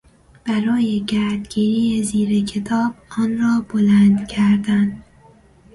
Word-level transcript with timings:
برای 0.45 1.03
گردگیری 1.07 2.03
زیر 2.03 2.45
کتاب 2.45 2.93
آن 3.17 3.37
را 3.37 3.65
بلند 3.69 4.27
کردن 4.27 5.03